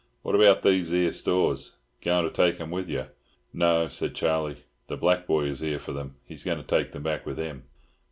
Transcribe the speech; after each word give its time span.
What 0.23 0.33
about 0.33 0.63
these 0.63 0.91
'ere 0.91 1.11
stores? 1.11 1.73
Goin' 2.01 2.23
to 2.23 2.31
take 2.31 2.59
'em 2.59 2.71
with 2.71 2.89
yer?" 2.89 3.09
"No," 3.53 3.87
said 3.87 4.15
Charlie. 4.15 4.63
"The 4.87 4.97
black 4.97 5.27
boy 5.27 5.43
is 5.45 5.59
here 5.59 5.77
for 5.77 5.93
them. 5.93 6.15
He's 6.25 6.43
going 6.43 6.57
to 6.57 6.63
take 6.63 6.91
them 6.91 7.03
back 7.03 7.23
with 7.23 7.37
him." 7.37 7.65